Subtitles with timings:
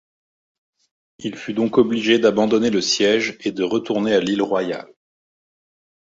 [1.19, 4.91] Il fut donc obligé d'abandonner le siège et de retourner à l'Île Royale.